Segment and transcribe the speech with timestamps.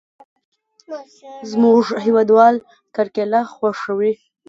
[1.49, 2.55] زموږ هېوادوال
[2.95, 4.11] کرکېله خوښوي.